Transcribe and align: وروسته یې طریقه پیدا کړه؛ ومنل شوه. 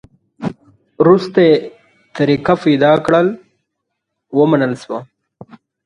وروسته 1.01 1.39
یې 1.47 1.53
طریقه 2.17 2.53
پیدا 2.63 2.91
کړه؛ 3.05 3.21
ومنل 4.37 4.73
شوه. 4.83 4.99